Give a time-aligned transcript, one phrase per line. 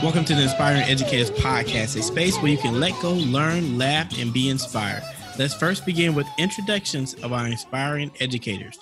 [0.00, 4.16] Welcome to the Inspiring Educators Podcast, a space where you can let go, learn, laugh,
[4.20, 5.02] and be inspired.
[5.36, 8.78] Let's first begin with introductions of our inspiring educators.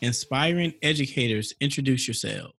[0.00, 2.52] Inspiring educators, introduce yourselves.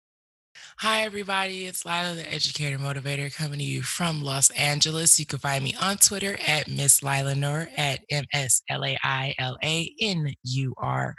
[0.78, 1.66] Hi, everybody.
[1.66, 5.18] It's Lila, the educator motivator, coming to you from Los Angeles.
[5.18, 8.96] You can find me on Twitter at Miss Lila Nur at M S L A
[9.02, 11.16] I L A N U R.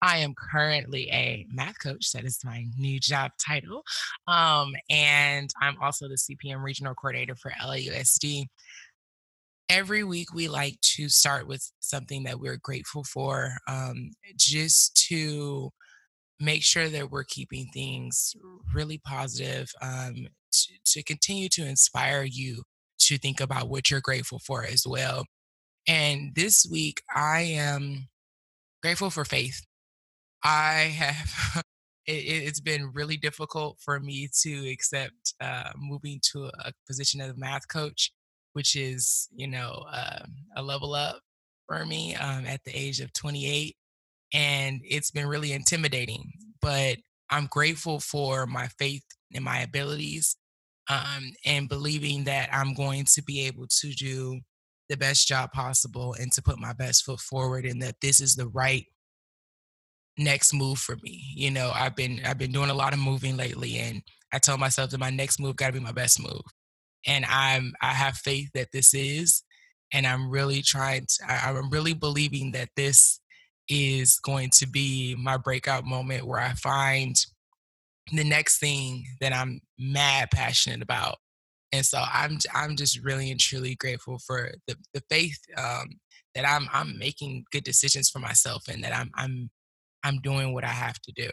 [0.00, 2.12] I am currently a math coach.
[2.12, 3.82] That is my new job title.
[4.26, 8.46] Um, and I'm also the CPM regional coordinator for LAUSD.
[9.68, 15.70] Every week, we like to start with something that we're grateful for, um, just to
[16.40, 18.34] make sure that we're keeping things
[18.74, 22.62] really positive, um, to, to continue to inspire you
[23.00, 25.26] to think about what you're grateful for as well.
[25.86, 28.08] And this week, I am
[28.82, 29.67] grateful for faith.
[30.44, 31.62] I have
[32.06, 37.30] it, has been really difficult for me to accept uh, moving to a position as
[37.30, 38.12] a math coach,
[38.52, 40.24] which is you know uh,
[40.56, 41.20] a level up
[41.66, 43.76] for me um, at the age of 28,
[44.32, 46.32] and it's been really intimidating.
[46.60, 46.96] But
[47.30, 50.36] I'm grateful for my faith and my abilities,
[50.88, 54.40] um, and believing that I'm going to be able to do
[54.88, 58.34] the best job possible and to put my best foot forward, and that this is
[58.34, 58.86] the right
[60.18, 61.22] next move for me.
[61.34, 64.02] You know, I've been I've been doing a lot of moving lately and
[64.32, 66.42] I tell myself that my next move got to be my best move.
[67.06, 69.42] And I'm I have faith that this is
[69.92, 73.20] and I'm really trying to I, I'm really believing that this
[73.68, 77.14] is going to be my breakout moment where I find
[78.12, 81.16] the next thing that I'm mad passionate about.
[81.72, 86.00] And so I'm I'm just really and truly grateful for the the faith um,
[86.34, 89.50] that I'm I'm making good decisions for myself and that I'm I'm
[90.02, 91.30] I'm doing what I have to do.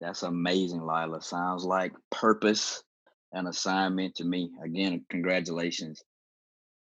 [0.00, 1.22] That's amazing, Lila.
[1.22, 2.82] Sounds like purpose
[3.32, 4.50] and assignment to me.
[4.62, 6.02] Again, congratulations.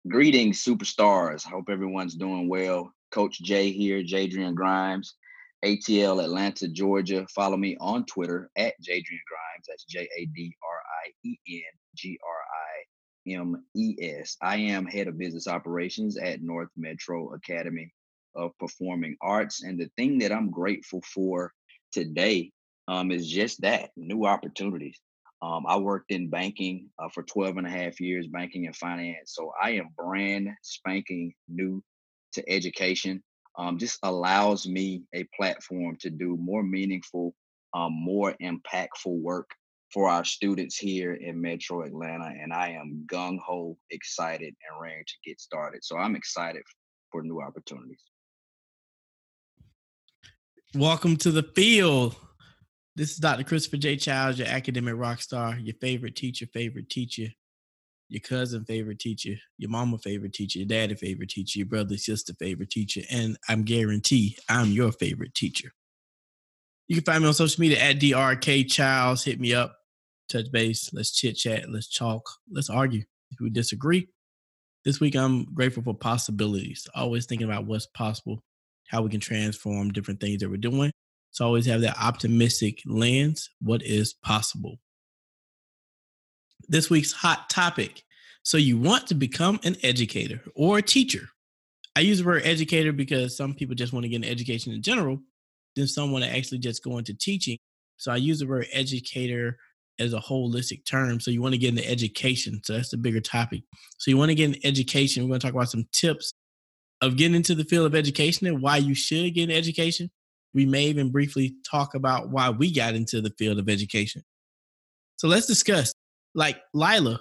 [0.07, 1.43] Greetings, superstars.
[1.43, 2.91] Hope everyone's doing well.
[3.11, 5.15] Coach Jay here, Jadrien Grimes,
[5.63, 7.25] ATL Atlanta, Georgia.
[7.33, 9.65] Follow me on Twitter at Jadrien Grimes.
[9.67, 14.35] That's J A D R I E N G R I M E S.
[14.41, 17.93] I am head of business operations at North Metro Academy
[18.35, 19.63] of performing arts.
[19.63, 21.51] And the thing that I'm grateful for
[21.91, 22.51] today
[22.87, 24.99] um, is just that new opportunities.
[25.41, 29.33] Um, I worked in banking uh, for 12 and a half years, banking and finance.
[29.35, 31.83] So I am brand spanking new
[32.33, 33.21] to education.
[33.57, 37.35] Um, just allows me a platform to do more meaningful,
[37.73, 39.49] um, more impactful work
[39.93, 42.31] for our students here in Metro Atlanta.
[42.41, 45.83] And I am gung ho excited and ready to get started.
[45.83, 46.63] So I'm excited
[47.11, 48.01] for new opportunities.
[50.75, 52.15] Welcome to the field.
[52.95, 53.43] This is Dr.
[53.43, 53.95] Christopher J.
[53.95, 57.27] Childs, your academic rock star, your favorite teacher, favorite teacher,
[58.09, 62.33] your cousin, favorite teacher, your mama, favorite teacher, your daddy, favorite teacher, your brother, sister,
[62.39, 65.69] favorite teacher, and I'm guarantee I'm your favorite teacher.
[66.87, 69.23] You can find me on social media at DRK Childs.
[69.23, 69.75] Hit me up,
[70.27, 73.03] touch base, let's chit chat, let's talk, let's argue.
[73.29, 74.07] If we disagree,
[74.85, 76.87] this week I'm grateful for possibilities.
[76.95, 78.43] Always thinking about what's possible
[78.93, 80.91] how we can transform different things that we're doing.
[81.31, 83.49] So always have that optimistic lens.
[83.59, 84.77] What is possible?
[86.69, 88.03] This week's hot topic.
[88.43, 91.27] So you want to become an educator or a teacher.
[91.95, 94.83] I use the word educator because some people just want to get an education in
[94.83, 95.19] general.
[95.75, 97.57] Then some want to actually just go into teaching.
[97.97, 99.57] So I use the word educator
[99.99, 101.19] as a holistic term.
[101.19, 102.61] So you want to get into education.
[102.63, 103.63] So that's the bigger topic.
[103.97, 105.23] So you want to get an education.
[105.23, 106.33] We're going to talk about some tips
[107.03, 110.09] of getting into the field of education and why you should get an education.
[110.53, 114.23] We may even briefly talk about why we got into the field of education.
[115.17, 115.93] So let's discuss.
[116.33, 117.19] Like Lila,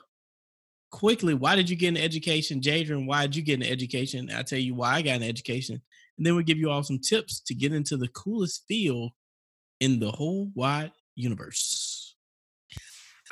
[0.92, 2.60] quickly, why did you get an education?
[2.60, 4.30] Jadrien, why did you get an education?
[4.32, 5.82] I'll tell you why I got an education.
[6.16, 9.10] And then we'll give you all some tips to get into the coolest field
[9.80, 12.14] in the whole wide universe.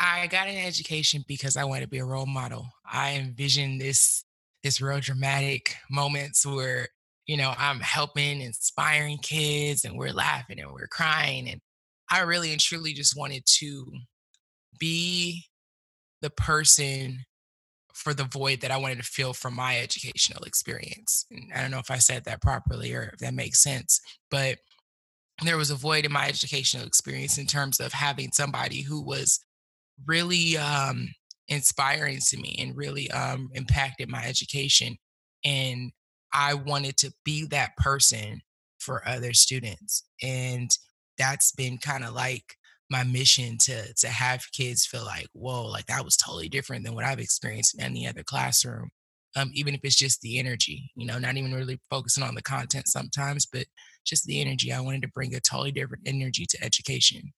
[0.00, 2.66] I got an education because I wanted to be a role model.
[2.90, 4.24] I envisioned this
[4.62, 6.88] this real dramatic moments where
[7.26, 11.60] you know i'm helping inspiring kids and we're laughing and we're crying and
[12.10, 13.86] i really and truly just wanted to
[14.78, 15.44] be
[16.22, 17.18] the person
[17.94, 21.70] for the void that i wanted to fill from my educational experience and i don't
[21.70, 24.58] know if i said that properly or if that makes sense but
[25.42, 29.40] there was a void in my educational experience in terms of having somebody who was
[30.06, 31.08] really um,
[31.50, 34.96] inspiring to me and really um, impacted my education.
[35.44, 35.92] And
[36.32, 38.40] I wanted to be that person
[38.78, 40.04] for other students.
[40.22, 40.70] And
[41.18, 42.56] that's been kind of like
[42.88, 46.94] my mission to to have kids feel like, whoa, like that was totally different than
[46.94, 48.90] what I've experienced in any other classroom.
[49.36, 52.42] Um, even if it's just the energy, you know, not even really focusing on the
[52.42, 53.66] content sometimes, but
[54.04, 54.72] just the energy.
[54.72, 57.32] I wanted to bring a totally different energy to education.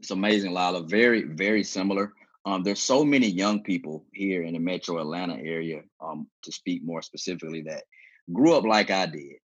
[0.00, 0.82] It's amazing, Lila.
[0.84, 2.12] Very, very similar.
[2.44, 6.82] Um, there's so many young people here in the metro Atlanta area, um, to speak
[6.84, 7.84] more specifically, that
[8.32, 9.36] grew up like I did.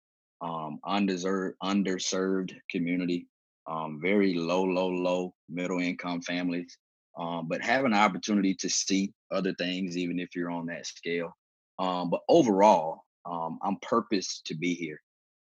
[0.42, 3.28] Um, undeserved, underserved community,
[3.66, 6.78] um, very low, low, low middle income families.
[7.18, 11.36] Um, but have an opportunity to see other things, even if you're on that scale.
[11.80, 15.00] Um, but overall, I'm purposed to be here.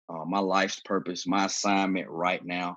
[0.09, 2.77] Uh, my life's purpose, my assignment right now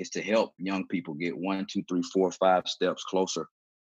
[0.00, 3.46] is to help young people get one, two, three, four, five steps closer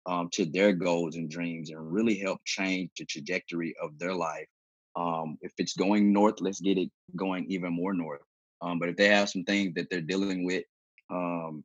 [0.06, 4.46] um, to their goals and dreams and really help change the trajectory of their life.
[4.96, 8.20] Um, if it's going north, let's get it going even more north.
[8.62, 10.64] Um, but if they have some things that they're dealing with
[11.10, 11.64] um,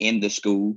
[0.00, 0.76] in the school,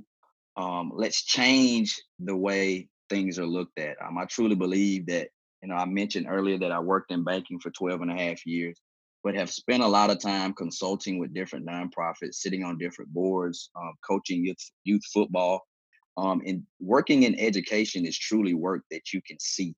[0.56, 3.96] um, let's change the way things are looked at.
[4.02, 5.28] Um, I truly believe that,
[5.62, 8.44] you know, I mentioned earlier that I worked in banking for 12 and a half
[8.44, 8.78] years
[9.24, 13.70] but have spent a lot of time consulting with different nonprofits, sitting on different boards,
[13.76, 15.62] um, coaching youth, youth football.
[16.16, 19.74] Um, and working in education is truly work that you can see.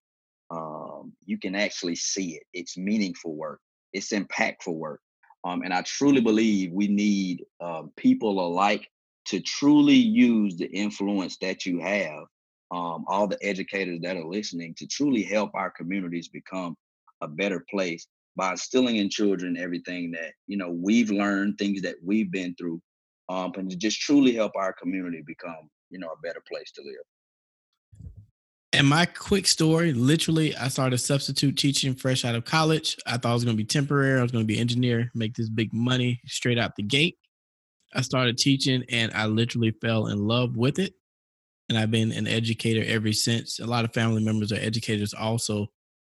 [0.50, 2.42] Um, you can actually see it.
[2.52, 3.60] It's meaningful work.
[3.92, 5.00] It's impactful work.
[5.44, 8.88] Um, and I truly believe we need uh, people alike
[9.26, 12.24] to truly use the influence that you have,
[12.70, 16.76] um, all the educators that are listening, to truly help our communities become
[17.20, 18.06] a better place
[18.36, 22.80] by instilling in children everything that you know we've learned, things that we've been through,
[23.28, 26.82] um, and to just truly help our community become you know a better place to
[26.82, 26.94] live.
[28.72, 32.96] And my quick story, literally, I started substitute teaching fresh out of college.
[33.06, 34.18] I thought I was going to be temporary.
[34.18, 37.16] I was going to be engineer, make this big money straight out the gate.
[37.94, 40.94] I started teaching and I literally fell in love with it.
[41.68, 43.60] And I've been an educator ever since.
[43.60, 45.68] A lot of family members are educators also.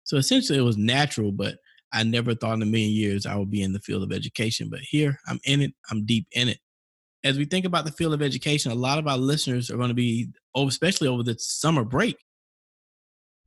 [0.03, 1.59] So essentially, it was natural, but
[1.93, 4.69] I never thought in a million years I would be in the field of education,
[4.69, 5.73] but here I'm in it.
[5.89, 6.59] I'm deep in it.
[7.23, 9.89] As we think about the field of education, a lot of our listeners are going
[9.89, 12.17] to be, especially over the summer break,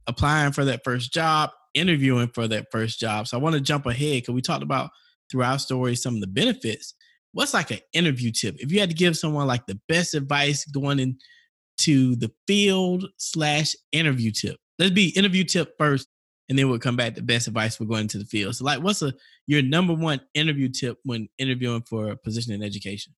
[0.07, 3.29] applying for that first job, interviewing for that first job.
[3.29, 4.91] So I want to jump ahead because we talked about
[5.31, 6.95] through our story some of the benefits.
[7.33, 8.57] What's like an interview tip?
[8.59, 13.77] If you had to give someone like the best advice going into the field slash
[13.93, 16.09] interview tip, let's be interview tip first
[16.51, 18.57] and then we'll come back to best advice for going into the field.
[18.57, 19.15] So, like, what's a
[19.47, 23.15] your number one interview tip when interviewing for a position in education?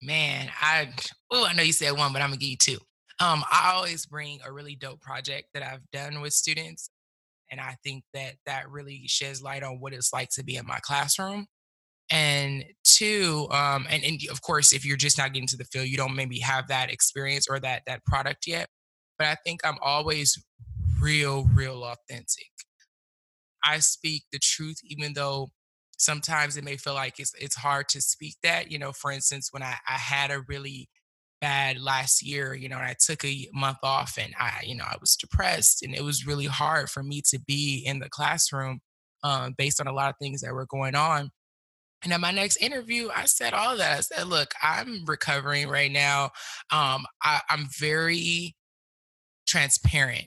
[0.00, 0.90] Man, I
[1.32, 2.78] oh, I know you said one, but I'm gonna give you two.
[3.20, 6.90] Um, I always bring a really dope project that I've done with students,
[7.50, 10.64] and I think that that really sheds light on what it's like to be in
[10.64, 11.46] my classroom.
[12.10, 15.88] And two, um, and, and of course, if you're just not getting to the field,
[15.88, 18.68] you don't maybe have that experience or that that product yet.
[19.18, 20.38] But I think I'm always
[21.00, 22.50] real, real authentic.
[23.64, 25.50] I speak the truth, even though
[25.98, 28.70] sometimes it may feel like it's it's hard to speak that.
[28.70, 30.88] You know, for instance, when I, I had a really
[31.40, 34.84] bad last year, you know, and I took a month off and I, you know,
[34.84, 38.80] I was depressed and it was really hard for me to be in the classroom
[39.22, 41.30] um, based on a lot of things that were going on.
[42.02, 43.98] And at my next interview, I said all that.
[43.98, 46.26] I said, look, I'm recovering right now.
[46.72, 48.54] Um, I, I'm very
[49.46, 50.26] transparent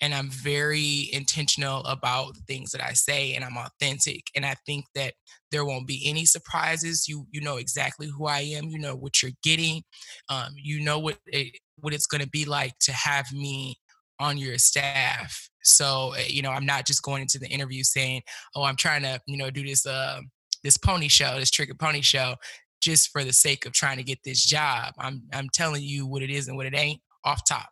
[0.00, 4.54] and I'm very intentional about the things that I say and I'm authentic and I
[4.66, 5.14] think that
[5.50, 7.08] there won't be any surprises.
[7.08, 9.82] You you know exactly who I am you know what you're getting
[10.28, 13.76] um, you know what it, what it's going to be like to have me
[14.20, 15.48] on your staff.
[15.62, 18.22] So eh, you know I'm not just going into the interview saying
[18.54, 20.20] oh I'm trying to you know do this uh
[20.62, 22.34] this pony show this trick pony show
[22.80, 24.94] just for the sake of trying to get this job.
[24.98, 27.68] I'm I'm telling you what it is and what it ain't off top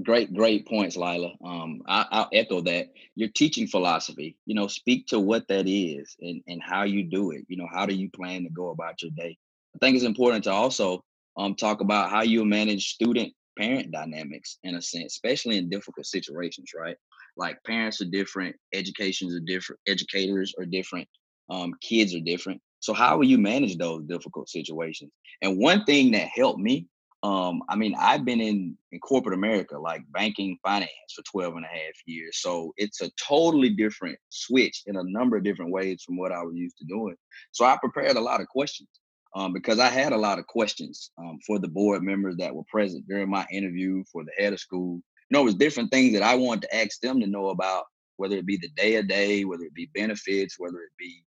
[0.00, 1.34] Great, great points, Lila.
[1.44, 2.88] Um, I, I'll echo that.
[3.14, 7.32] Your teaching philosophy, you know, speak to what that is and, and how you do
[7.32, 7.44] it.
[7.48, 9.36] You know, how do you plan to go about your day?
[9.74, 11.02] I think it's important to also
[11.36, 16.06] um, talk about how you manage student parent dynamics in a sense, especially in difficult
[16.06, 16.96] situations, right?
[17.36, 21.06] Like parents are different, educations are different, educators are different,
[21.50, 22.62] um, kids are different.
[22.80, 25.12] So how will you manage those difficult situations?
[25.42, 26.86] And one thing that helped me
[27.22, 31.64] um, I mean, I've been in, in corporate America, like banking finance for 12 and
[31.64, 32.38] a half years.
[32.40, 36.42] So it's a totally different switch in a number of different ways from what I
[36.42, 37.14] was used to doing.
[37.52, 38.88] So I prepared a lot of questions
[39.36, 42.64] um, because I had a lot of questions um, for the board members that were
[42.68, 44.96] present during my interview for the head of school.
[44.96, 45.02] You
[45.38, 47.84] know, it was different things that I wanted to ask them to know about
[48.16, 51.22] whether it be the day a day, whether it be benefits, whether it be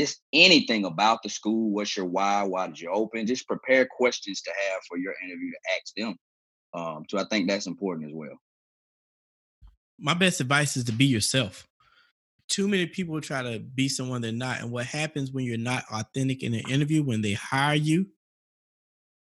[0.00, 1.70] just anything about the school.
[1.70, 2.42] What's your why?
[2.42, 3.26] Why did you open?
[3.26, 6.16] Just prepare questions to have for your interview to ask them.
[6.72, 8.38] Um, so I think that's important as well.
[9.98, 11.66] My best advice is to be yourself.
[12.48, 14.60] Too many people try to be someone they're not.
[14.60, 18.06] And what happens when you're not authentic in an interview, when they hire you,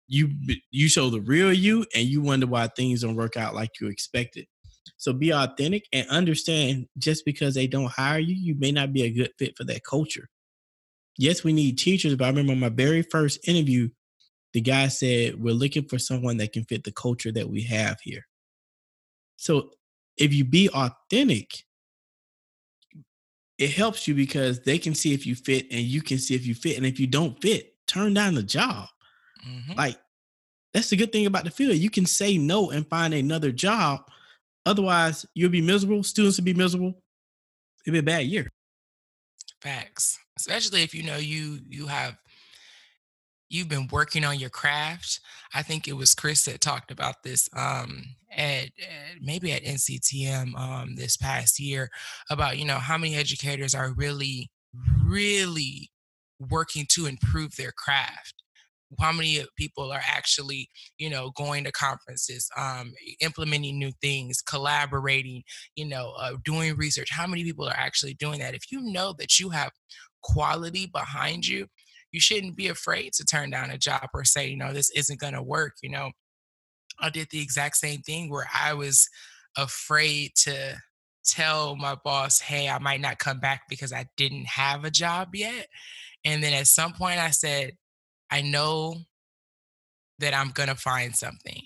[0.08, 0.32] you
[0.72, 3.88] you show the real you and you wonder why things don't work out like you
[3.88, 4.48] expected.
[4.98, 9.03] So be authentic and understand just because they don't hire you, you may not be
[9.03, 10.30] a good fit for that culture.
[11.17, 13.89] Yes, we need teachers, but I remember my very first interview,
[14.53, 18.00] the guy said, We're looking for someone that can fit the culture that we have
[18.01, 18.25] here.
[19.38, 19.72] So
[20.17, 21.63] if you be authentic,
[23.58, 26.46] it helps you because they can see if you fit and you can see if
[26.46, 26.77] you fit.
[26.77, 28.88] And if you don't fit, turn down the job.
[29.48, 29.74] Mm-hmm.
[29.74, 29.98] Like
[30.74, 31.75] that's the good thing about the field.
[31.75, 34.01] You can say no and find another job.
[34.65, 36.03] Otherwise, you'll be miserable.
[36.03, 37.01] Students will be miserable.
[37.86, 38.50] It'll be a bad year.
[39.62, 40.17] Facts.
[40.38, 42.18] Especially if you know you you have
[43.50, 45.20] you've been working on your craft.
[45.54, 50.58] I think it was Chris that talked about this um, at, at, maybe at NCTM
[50.58, 51.90] um, this past year
[52.30, 54.50] about you know how many educators are really
[55.06, 55.92] really
[56.40, 58.44] working to improve their craft
[59.00, 65.44] how many people are actually you know going to conferences um, implementing new things collaborating
[65.75, 69.13] you know uh, doing research how many people are actually doing that if you know
[69.18, 69.72] that you have
[70.24, 71.68] quality behind you
[72.12, 75.20] you shouldn't be afraid to turn down a job or say you know this isn't
[75.20, 76.12] going to work you know
[77.00, 79.10] i did the exact same thing where i was
[79.58, 80.75] afraid to
[81.25, 85.30] tell my boss hey i might not come back because i didn't have a job
[85.34, 85.68] yet
[86.25, 87.74] and then at some point i said
[88.34, 88.96] I know
[90.18, 91.62] that I'm going to find something.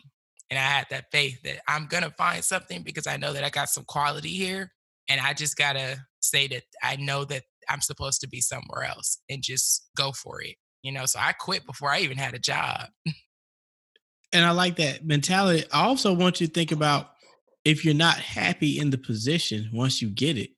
[0.49, 3.45] And I had that faith that I'm going to find something because I know that
[3.45, 4.73] I got some quality here.
[5.07, 8.83] And I just got to say that I know that I'm supposed to be somewhere
[8.83, 10.55] else and just go for it.
[10.83, 12.87] You know, so I quit before I even had a job.
[14.33, 15.65] and I like that mentality.
[15.71, 17.11] I also want you to think about
[17.65, 20.51] if you're not happy in the position once you get it,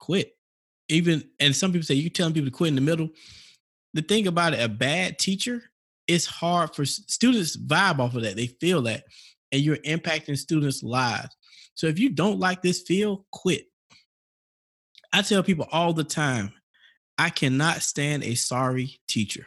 [0.00, 0.32] quit.
[0.88, 3.10] Even and some people say you're telling people to quit in the middle
[3.94, 5.62] the thing about it, a bad teacher,
[6.06, 8.36] it's hard for students vibe off of that.
[8.36, 9.04] They feel that,
[9.52, 11.34] and you're impacting students' lives.
[11.76, 13.66] So if you don't like this field, quit.
[15.14, 16.52] I tell people all the time,
[17.16, 19.46] I cannot stand a sorry teacher.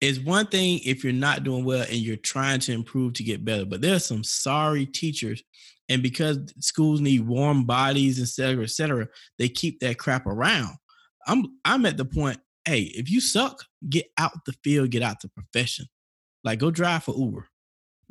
[0.00, 3.44] It's one thing if you're not doing well and you're trying to improve to get
[3.44, 5.42] better, but there's some sorry teachers.
[5.90, 9.06] And because schools need warm bodies, et cetera, et cetera,
[9.38, 10.76] they keep that crap around.
[11.26, 15.20] I'm I'm at the point hey, if you suck, get out the field, get out
[15.20, 15.84] the profession.
[16.42, 17.46] Like go drive for Uber.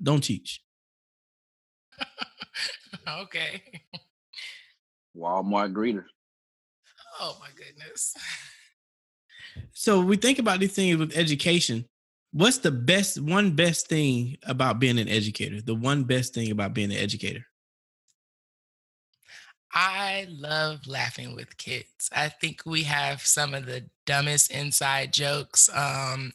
[0.02, 0.62] Don't teach.
[3.08, 3.64] okay.
[5.18, 6.06] Walmart greeter.
[7.20, 8.16] Oh my goodness.
[9.74, 11.86] So we think about these things with education.
[12.32, 15.62] What's the best one best thing about being an educator?
[15.62, 17.46] The one best thing about being an educator?
[19.72, 22.10] I love laughing with kids.
[22.12, 26.32] I think we have some of the dumbest inside jokes um,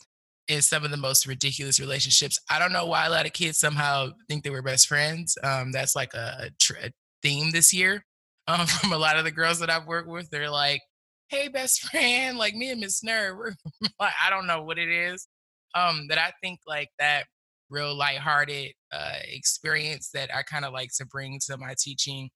[0.49, 2.41] and some of the most ridiculous relationships.
[2.51, 5.37] I don't know why a lot of kids somehow think they were best friends.
[5.43, 6.91] Um, that's like a, a,
[7.23, 8.05] theme this year
[8.47, 10.31] um, from a lot of the girls that I've worked with.
[10.31, 10.83] They're like,
[11.29, 13.55] hey, best friend, like me and Miss Nur.
[14.01, 15.29] like, I don't know what it is.
[15.75, 17.25] Um, that I think like that
[17.69, 22.31] real lighthearted uh, experience that I kind of like to bring to my teaching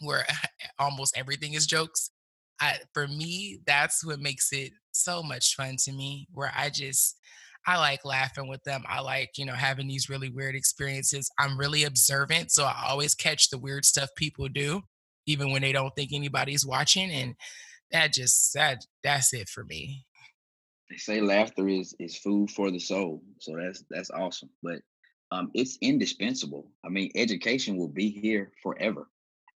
[0.00, 0.26] where
[0.78, 2.10] almost everything is jokes.
[2.60, 6.28] I, for me, that's what makes it so much fun to me.
[6.32, 7.16] Where I just,
[7.66, 8.84] I like laughing with them.
[8.88, 11.30] I like, you know, having these really weird experiences.
[11.38, 14.82] I'm really observant, so I always catch the weird stuff people do,
[15.26, 17.10] even when they don't think anybody's watching.
[17.10, 17.34] And
[17.90, 20.04] that just that that's it for me.
[20.90, 24.50] They say laughter is is food for the soul, so that's that's awesome.
[24.62, 24.80] But
[25.30, 26.70] um, it's indispensable.
[26.84, 29.08] I mean, education will be here forever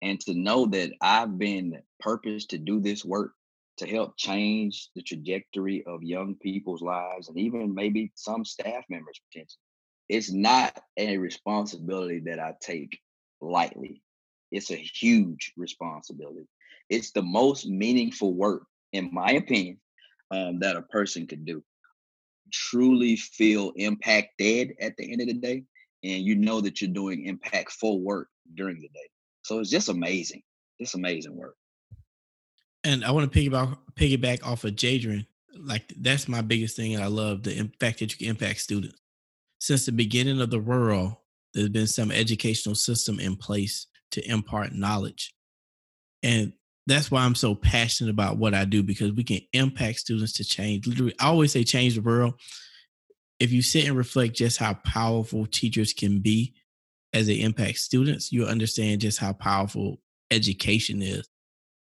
[0.04, 3.32] and to know that I've been purposed to do this work
[3.78, 9.20] to help change the trajectory of young people's lives and even maybe some staff members
[9.32, 9.60] potentially.
[10.10, 13.00] It's not a responsibility that I take
[13.42, 14.04] lightly.
[14.54, 16.48] It's a huge responsibility.
[16.90, 19.80] It's the most meaningful work, in my opinion,
[20.30, 21.64] um, that a person could do.
[22.52, 25.64] Truly feel impacted at the end of the day,
[26.04, 29.10] and you know that you're doing impactful work during the day.
[29.42, 30.44] So it's just amazing.
[30.78, 31.56] It's amazing work.
[32.84, 35.26] And I want to piggyback piggyback off of Jadrien.
[35.58, 39.00] Like that's my biggest thing, and I love the fact that you can impact students.
[39.60, 41.16] Since the beginning of the world,
[41.56, 45.34] there's been some educational system in place to impart knowledge.
[46.22, 46.54] And
[46.88, 50.44] that's why I'm so passionate about what I do because we can impact students to
[50.44, 50.88] change.
[50.88, 52.34] Literally, I always say change the world.
[53.40, 56.54] If you sit and reflect just how powerful teachers can be
[57.14, 60.00] as they impact students, you'll understand just how powerful
[60.32, 61.28] education is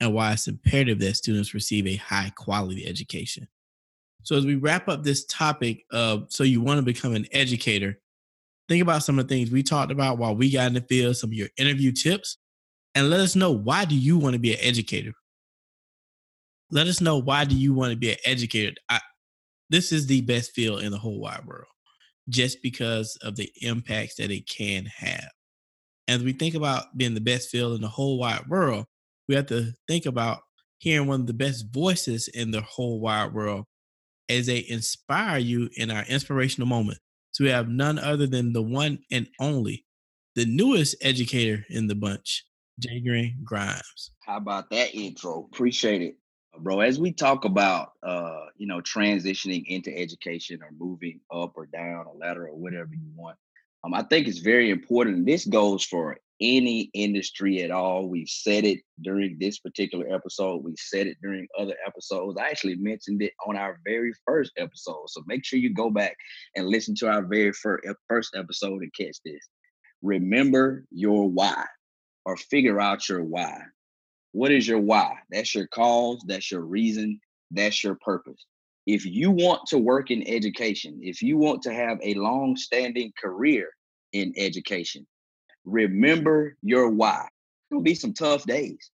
[0.01, 3.49] and why it's imperative that students receive a high quality education.
[4.23, 8.01] So, as we wrap up this topic of so you want to become an educator,
[8.69, 11.17] think about some of the things we talked about while we got in the field,
[11.17, 12.39] some of your interview tips,
[12.95, 15.13] and let us know why do you want to be an educator?
[16.71, 18.75] Let us know why do you want to be an educator?
[18.89, 19.01] I,
[19.71, 21.67] this is the best field in the whole wide world
[22.29, 25.29] just because of the impacts that it can have.
[26.09, 28.87] As we think about being the best field in the whole wide world,
[29.29, 30.41] we have to think about
[30.79, 33.65] hearing one of the best voices in the whole wide world
[34.29, 36.99] as they inspire you in our inspirational moment.
[37.35, 39.85] So we have none other than the one and only,
[40.37, 42.47] the newest educator in the bunch,
[42.81, 44.13] Jadrien Grimes.
[44.25, 45.49] How about that intro?
[45.53, 46.17] Appreciate it,
[46.61, 46.79] bro.
[46.79, 52.07] As we talk about, uh, you know, transitioning into education or moving up or down
[52.07, 53.37] a ladder or whatever you want,
[53.83, 55.27] um, I think it's very important.
[55.27, 58.09] This goes for any industry at all.
[58.09, 60.65] We've said it during this particular episode.
[60.65, 62.39] We said it during other episodes.
[62.39, 65.09] I actually mentioned it on our very first episode.
[65.09, 66.17] So make sure you go back
[66.57, 69.49] and listen to our very first episode and catch this.
[70.03, 71.65] Remember your why
[72.25, 73.61] or figure out your why.
[74.33, 75.19] What is your why?
[75.31, 78.45] That's your cause, that's your reason, that's your purpose.
[78.87, 83.13] If you want to work in education, if you want to have a long standing
[83.19, 83.71] career
[84.13, 85.07] in education,
[85.65, 87.29] remember your why.
[87.71, 88.91] It'll be some tough days.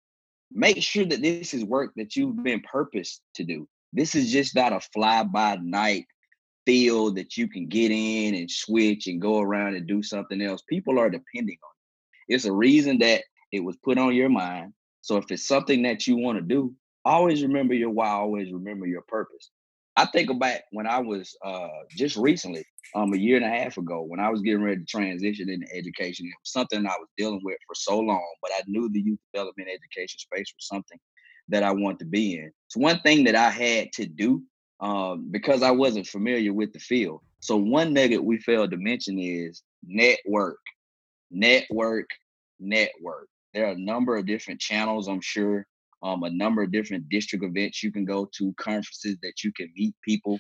[0.53, 3.69] Make sure that this is work that you've been purposed to do.
[3.93, 6.07] This is just not a fly by night
[6.67, 10.63] field that you can get in and switch and go around and do something else.
[10.69, 11.71] People are depending on
[12.29, 12.35] it.
[12.35, 14.73] It's a reason that it was put on your mind.
[15.01, 18.87] So if it's something that you want to do, always remember your why, always remember
[18.87, 19.51] your purpose.
[19.97, 23.79] I think about when I was uh, just recently, um, a year and a half
[23.79, 26.27] ago, when I was getting ready to transition into education.
[26.27, 29.19] It was something I was dealing with for so long, but I knew the youth
[29.33, 30.99] development education space was something
[31.49, 32.53] that I wanted to be in.
[32.67, 34.43] It's one thing that I had to do
[34.81, 37.21] um, because I wasn't familiar with the field.
[37.41, 40.59] So one nugget we failed to mention is network,
[41.31, 42.09] network,
[42.61, 43.29] network.
[43.55, 45.67] There are a number of different channels, I'm sure,
[46.07, 49.69] um, a number of different district events you can go to, conferences that you can
[49.77, 50.39] meet people.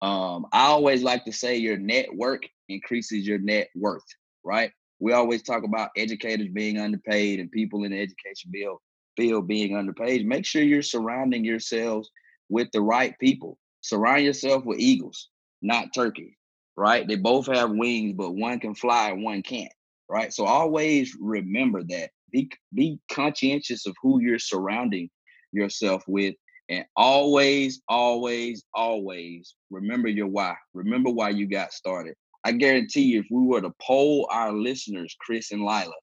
[0.00, 4.04] Um, I always like to say your network increases your net worth,
[4.44, 4.70] right?
[5.00, 8.78] We always talk about educators being underpaid and people in the education field,
[9.16, 10.24] field being underpaid.
[10.24, 12.10] Make sure you're surrounding yourselves
[12.48, 13.58] with the right people.
[13.80, 15.30] Surround yourself with eagles,
[15.62, 16.34] not turkeys,
[16.76, 17.06] right?
[17.08, 19.72] They both have wings, but one can fly and one can't,
[20.08, 20.32] right?
[20.32, 22.10] So always remember that.
[22.30, 25.10] Be be conscientious of who you're surrounding
[25.52, 26.34] yourself with
[26.68, 30.54] and always, always, always remember your why.
[30.74, 32.14] Remember why you got started.
[32.44, 35.94] I guarantee you, if we were to poll our listeners, Chris and Lila,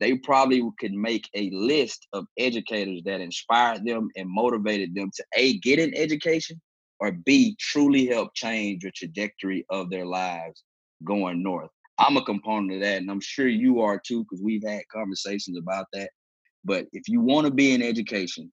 [0.00, 5.24] they probably could make a list of educators that inspired them and motivated them to
[5.36, 6.60] A, get an education,
[7.00, 10.62] or B, truly help change the trajectory of their lives
[11.04, 11.70] going north.
[11.98, 15.58] I'm a component of that, and I'm sure you are too, because we've had conversations
[15.58, 16.10] about that.
[16.64, 18.50] But if you want to be in education,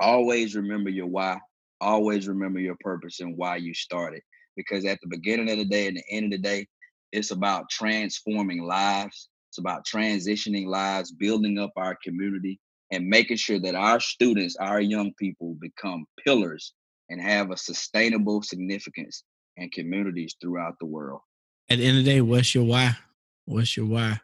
[0.00, 1.38] always remember your why.
[1.80, 4.22] Always remember your purpose and why you started.
[4.56, 6.66] Because at the beginning of the day and the end of the day,
[7.12, 9.28] it's about transforming lives.
[9.50, 12.58] It's about transitioning lives, building up our community,
[12.90, 16.72] and making sure that our students, our young people, become pillars
[17.10, 19.24] and have a sustainable significance
[19.56, 21.20] in communities throughout the world.
[21.68, 22.96] At the end of the day, what's your why?
[23.44, 24.20] What's your why?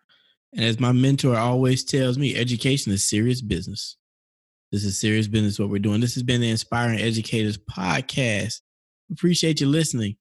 [0.55, 3.96] And as my mentor always tells me, education is serious business.
[4.70, 6.00] This is serious business what we're doing.
[6.00, 8.61] This has been the Inspiring Educators podcast.
[9.11, 10.16] Appreciate you listening.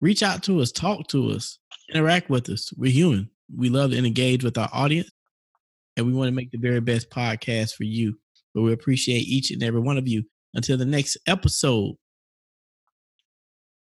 [0.00, 1.58] Reach out to us, talk to us,
[1.92, 2.72] interact with us.
[2.76, 3.30] We're human.
[3.54, 5.10] We love to engage with our audience,
[5.96, 8.18] and we want to make the very best podcast for you.
[8.54, 10.24] But we appreciate each and every one of you.
[10.54, 11.96] Until the next episode,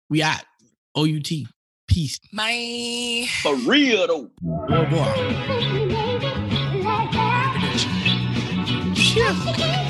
[0.09, 0.43] we out.
[0.95, 1.31] OUT.
[1.87, 2.19] Peace.
[2.33, 3.27] Bye.
[3.41, 4.29] For real though.
[4.41, 5.13] Boy, boy.
[8.93, 9.86] Shift.